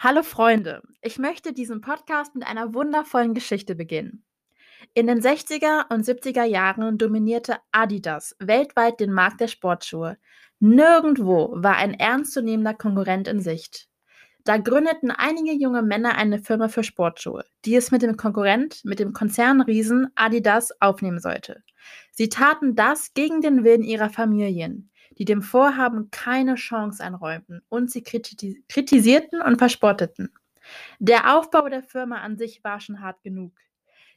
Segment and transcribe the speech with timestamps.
[0.00, 4.22] Hallo Freunde, ich möchte diesen Podcast mit einer wundervollen Geschichte beginnen.
[4.94, 10.16] In den 60er und 70er Jahren dominierte Adidas weltweit den Markt der Sportschuhe.
[10.60, 13.88] Nirgendwo war ein ernstzunehmender Konkurrent in Sicht.
[14.44, 19.00] Da gründeten einige junge Männer eine Firma für Sportschuhe, die es mit dem Konkurrent, mit
[19.00, 21.64] dem Konzernriesen Adidas aufnehmen sollte.
[22.12, 27.90] Sie taten das gegen den Willen ihrer Familien die dem Vorhaben keine Chance einräumten und
[27.90, 30.30] sie kritisierten und verspotteten.
[30.98, 33.52] Der Aufbau der Firma an sich war schon hart genug.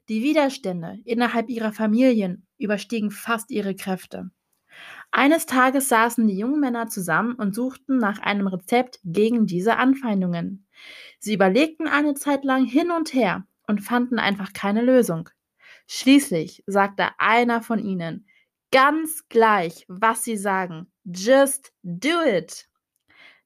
[0.09, 4.31] Die Widerstände innerhalb ihrer Familien überstiegen fast ihre Kräfte.
[5.11, 10.65] Eines Tages saßen die jungen Männer zusammen und suchten nach einem Rezept gegen diese Anfeindungen.
[11.19, 15.29] Sie überlegten eine Zeit lang hin und her und fanden einfach keine Lösung.
[15.87, 18.27] Schließlich sagte einer von ihnen,
[18.71, 22.67] ganz gleich, was sie sagen, Just do it.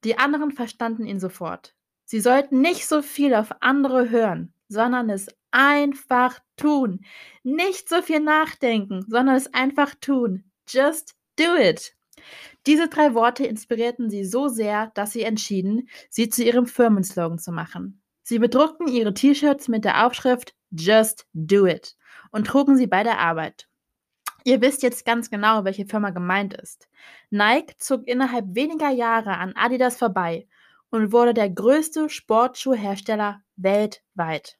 [0.04, 1.74] Die anderen verstanden ihn sofort.
[2.04, 7.04] Sie sollten nicht so viel auf andere hören, sondern es einfach tun.
[7.42, 10.44] Nicht so viel nachdenken, sondern es einfach tun.
[10.68, 11.96] Just do it.
[12.66, 17.52] Diese drei Worte inspirierten sie so sehr, dass sie entschieden, sie zu ihrem Firmenslogan zu
[17.52, 18.02] machen.
[18.22, 21.96] Sie bedruckten ihre T-Shirts mit der Aufschrift Just do it
[22.32, 23.68] und trugen sie bei der Arbeit.
[24.46, 26.88] Ihr wisst jetzt ganz genau, welche Firma gemeint ist.
[27.30, 30.46] Nike zog innerhalb weniger Jahre an Adidas vorbei
[30.88, 34.56] und wurde der größte Sportschuhhersteller weltweit.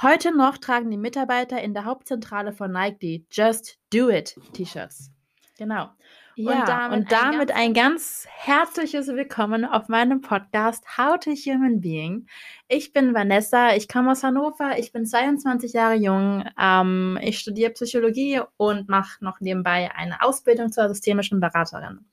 [0.00, 5.10] Heute noch tragen die Mitarbeiter in der Hauptzentrale von Nike die Just Do It T-Shirts.
[5.58, 5.90] Genau.
[6.38, 11.18] Ja, und damit, und damit ein, ganz ein, ganz herzliches Willkommen auf meinem Podcast How
[11.18, 12.28] to Human Being.
[12.68, 17.72] Ich bin Vanessa, ich komme aus Hannover, ich bin 22 Jahre jung, ähm, ich studiere
[17.72, 22.06] Psychologie und mache noch nebenbei eine Ausbildung zur systemischen Beraterin.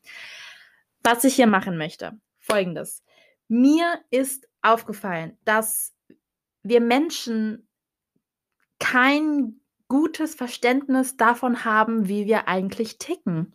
[1.03, 3.03] Was ich hier machen möchte, folgendes.
[3.47, 5.93] Mir ist aufgefallen, dass
[6.63, 7.67] wir Menschen
[8.79, 13.53] kein gutes Verständnis davon haben, wie wir eigentlich ticken.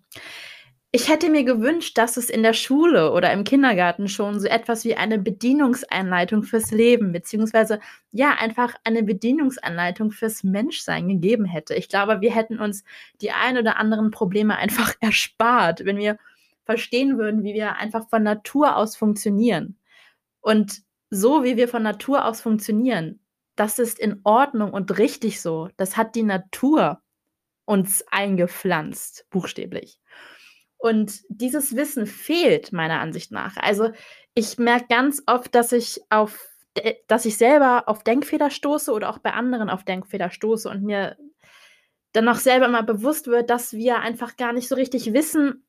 [0.93, 4.85] Ich hätte mir gewünscht, dass es in der Schule oder im Kindergarten schon so etwas
[4.85, 7.79] wie eine Bedienungsanleitung fürs Leben, beziehungsweise
[8.11, 11.75] ja, einfach eine Bedienungsanleitung fürs Menschsein gegeben hätte.
[11.75, 12.83] Ich glaube, wir hätten uns
[13.21, 16.19] die ein oder anderen Probleme einfach erspart, wenn wir
[16.65, 19.79] verstehen würden, wie wir einfach von Natur aus funktionieren.
[20.41, 23.21] Und so wie wir von Natur aus funktionieren,
[23.55, 25.69] das ist in Ordnung und richtig so.
[25.77, 27.01] Das hat die Natur
[27.65, 30.00] uns eingepflanzt, buchstäblich.
[30.81, 33.57] Und dieses Wissen fehlt meiner Ansicht nach.
[33.59, 33.91] Also
[34.35, 36.47] ich merke ganz oft, dass ich auf
[37.09, 41.17] dass ich selber auf Denkfehler stoße oder auch bei anderen auf Denkfehler stoße und mir
[42.13, 45.67] dann auch selber mal bewusst wird, dass wir einfach gar nicht so richtig wissen,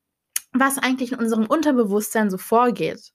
[0.52, 3.12] was eigentlich in unserem Unterbewusstsein so vorgeht.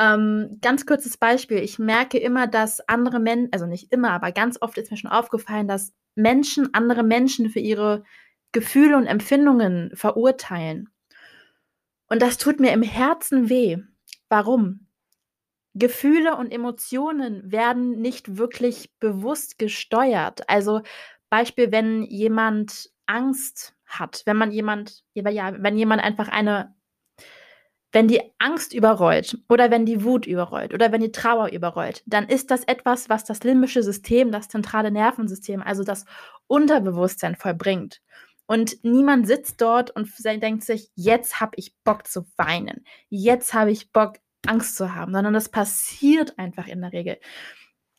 [0.00, 1.58] Ähm, ganz kurzes Beispiel.
[1.58, 5.10] Ich merke immer, dass andere Menschen, also nicht immer, aber ganz oft ist mir schon
[5.10, 8.02] aufgefallen, dass Menschen andere Menschen für ihre
[8.52, 10.88] Gefühle und Empfindungen verurteilen.
[12.14, 13.78] Und das tut mir im Herzen weh.
[14.28, 14.86] Warum?
[15.74, 20.48] Gefühle und Emotionen werden nicht wirklich bewusst gesteuert.
[20.48, 20.82] Also
[21.28, 26.76] Beispiel, wenn jemand Angst hat, wenn man jemand, ja, wenn jemand einfach eine,
[27.90, 32.28] wenn die Angst überrollt oder wenn die Wut überrollt oder wenn die Trauer überrollt, dann
[32.28, 36.04] ist das etwas, was das limbische System, das zentrale Nervensystem, also das
[36.46, 38.00] Unterbewusstsein vollbringt.
[38.46, 43.70] Und niemand sitzt dort und denkt sich, jetzt habe ich Bock zu weinen, jetzt habe
[43.70, 47.18] ich Bock, Angst zu haben, sondern das passiert einfach in der Regel.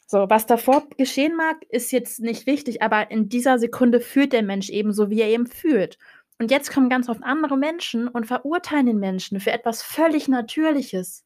[0.07, 4.44] So, was davor geschehen mag, ist jetzt nicht wichtig, aber in dieser Sekunde fühlt der
[4.44, 5.97] Mensch eben so, wie er eben fühlt.
[6.38, 11.25] Und jetzt kommen ganz oft andere Menschen und verurteilen den Menschen für etwas völlig Natürliches,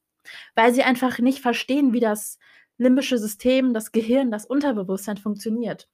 [0.55, 2.37] weil sie einfach nicht verstehen, wie das
[2.77, 5.89] limbische System, das Gehirn, das Unterbewusstsein funktioniert.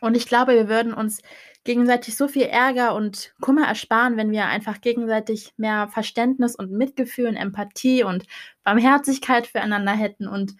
[0.00, 1.22] Und ich glaube, wir würden uns
[1.64, 7.26] gegenseitig so viel Ärger und Kummer ersparen, wenn wir einfach gegenseitig mehr Verständnis und Mitgefühl
[7.26, 8.24] und Empathie und
[8.64, 10.54] Barmherzigkeit füreinander hätten und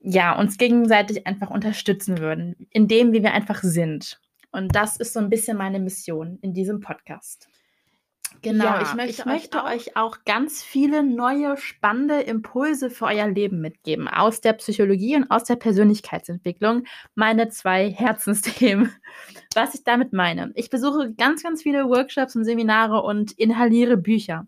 [0.00, 4.18] ja, uns gegenseitig einfach unterstützen würden, in dem, wie wir einfach sind.
[4.50, 7.48] Und das ist so ein bisschen meine Mission in diesem Podcast.
[8.42, 12.88] Genau, ja, ich möchte, ich möchte euch, auch, euch, auch, ganz viele neue, spannende Impulse
[12.90, 14.08] für euer Leben mitgeben.
[14.08, 16.84] Aus der Psychologie und aus der Persönlichkeitsentwicklung.
[17.14, 18.92] Meine zwei Herzensthemen.
[19.54, 20.52] Was ich damit meine.
[20.54, 24.46] Ich besuche ganz, ganz viele Workshops und Seminare und inhaliere Bücher.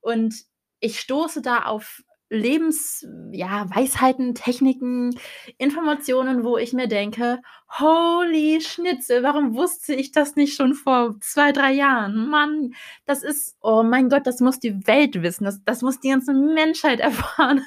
[0.00, 0.34] Und
[0.80, 5.18] ich stoße da auf Lebensweisheiten, ja, Techniken,
[5.58, 7.40] Informationen, wo ich mir denke,
[7.78, 12.28] holy Schnitzel, warum wusste ich das nicht schon vor zwei, drei Jahren?
[12.28, 12.74] Mann,
[13.04, 16.32] das ist, oh mein Gott, das muss die Welt wissen, das, das muss die ganze
[16.32, 17.62] Menschheit erfahren.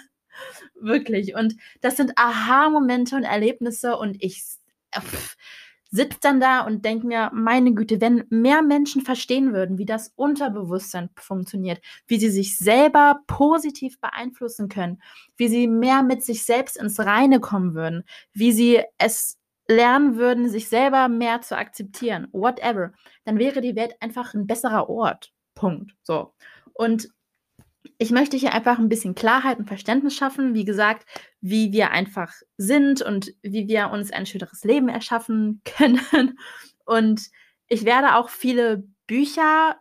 [0.75, 1.35] Wirklich.
[1.35, 4.43] Und das sind Aha-Momente und Erlebnisse und ich
[4.91, 5.01] äh,
[5.91, 10.13] sitze dann da und denke mir, meine Güte, wenn mehr Menschen verstehen würden, wie das
[10.15, 15.01] Unterbewusstsein funktioniert, wie sie sich selber positiv beeinflussen können,
[15.37, 18.03] wie sie mehr mit sich selbst ins Reine kommen würden,
[18.33, 19.37] wie sie es
[19.67, 22.91] lernen würden, sich selber mehr zu akzeptieren, whatever,
[23.23, 25.31] dann wäre die Welt einfach ein besserer Ort.
[25.53, 25.93] Punkt.
[26.03, 26.33] So.
[26.73, 27.09] Und
[27.97, 31.07] ich möchte hier einfach ein bisschen Klarheit und Verständnis schaffen, wie gesagt,
[31.41, 36.37] wie wir einfach sind und wie wir uns ein schöneres Leben erschaffen können.
[36.85, 37.29] Und
[37.67, 39.77] ich werde auch viele Bücher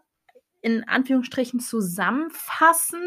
[0.60, 3.00] in Anführungsstrichen zusammenfassen.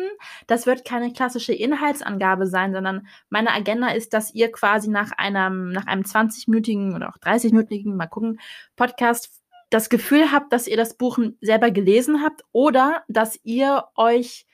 [0.48, 5.72] Das wird keine klassische Inhaltsangabe sein, sondern meine Agenda ist, dass ihr quasi nach einem,
[5.72, 8.40] nach einem 20-minütigen oder auch 30-minütigen, mal gucken,
[8.76, 14.46] Podcast das Gefühl habt, dass ihr das Buch selber gelesen habt oder dass ihr euch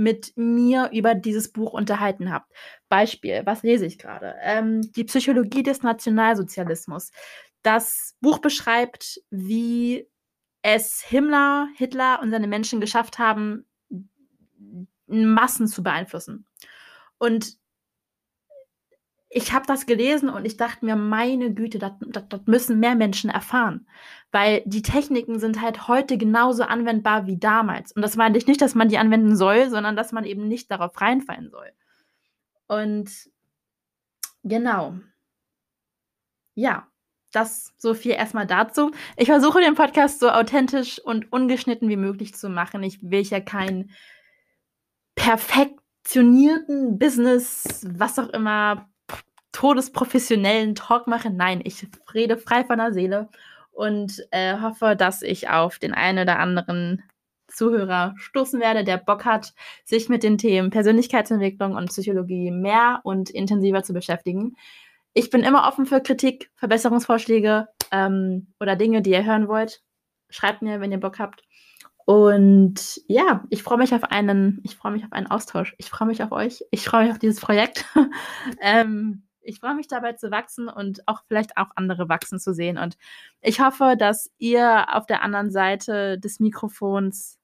[0.00, 2.50] mit mir über dieses Buch unterhalten habt.
[2.88, 4.34] Beispiel, was lese ich gerade?
[4.40, 7.10] Ähm, die Psychologie des Nationalsozialismus.
[7.62, 10.08] Das Buch beschreibt, wie
[10.62, 13.66] es Himmler, Hitler und seine Menschen geschafft haben,
[15.06, 16.46] Massen zu beeinflussen.
[17.18, 17.58] Und
[19.32, 21.92] ich habe das gelesen und ich dachte mir, meine Güte, das,
[22.46, 23.86] müssen mehr Menschen erfahren.
[24.32, 27.92] Weil die Techniken sind halt heute genauso anwendbar wie damals.
[27.92, 30.68] Und das meine ich nicht, dass man die anwenden soll, sondern dass man eben nicht
[30.68, 31.70] darauf reinfallen soll.
[32.66, 33.08] Und
[34.42, 34.96] genau.
[36.56, 36.88] Ja,
[37.30, 38.90] das so viel erstmal dazu.
[39.16, 42.82] Ich versuche den Podcast so authentisch und ungeschnitten wie möglich zu machen.
[42.82, 43.90] Ich will ja keinen
[45.14, 48.89] perfektionierten Business, was auch immer,
[49.60, 51.36] todesprofessionellen Talk machen.
[51.36, 53.28] Nein, ich rede frei von der Seele
[53.72, 57.02] und äh, hoffe, dass ich auf den einen oder anderen
[57.46, 59.52] Zuhörer stoßen werde, der Bock hat,
[59.84, 64.56] sich mit den Themen Persönlichkeitsentwicklung und Psychologie mehr und intensiver zu beschäftigen.
[65.12, 69.82] Ich bin immer offen für Kritik, Verbesserungsvorschläge ähm, oder Dinge, die ihr hören wollt.
[70.30, 71.42] Schreibt mir, wenn ihr Bock habt.
[72.06, 75.74] Und ja, ich freue mich auf einen, ich freue mich auf einen Austausch.
[75.76, 76.64] Ich freue mich auf euch.
[76.70, 77.84] Ich freue mich auf dieses Projekt.
[78.62, 82.78] ähm, ich freue mich dabei zu wachsen und auch vielleicht auch andere wachsen zu sehen.
[82.78, 82.96] Und
[83.40, 87.38] ich hoffe, dass ihr auf der anderen Seite des Mikrofons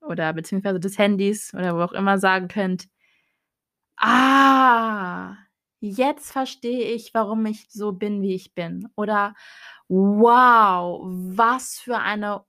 [0.00, 2.88] oder beziehungsweise des Handys oder wo auch immer sagen könnt,
[3.96, 5.36] ah,
[5.80, 8.88] jetzt verstehe ich, warum ich so bin, wie ich bin.
[8.96, 9.34] Oder
[9.88, 12.44] wow, was für eine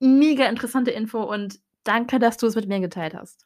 [0.00, 3.45] mega interessante Info und danke, dass du es mit mir geteilt hast.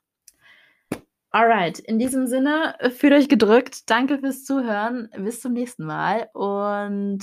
[1.33, 3.89] Alright, in diesem Sinne, fühlt euch gedrückt.
[3.89, 5.09] Danke fürs Zuhören.
[5.17, 7.21] Bis zum nächsten Mal und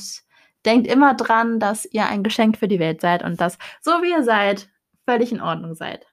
[0.65, 4.11] denkt immer dran, dass ihr ein Geschenk für die Welt seid und dass, so wie
[4.11, 4.69] ihr seid,
[5.05, 6.05] völlig in Ordnung seid.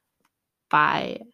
[0.69, 1.34] Bye.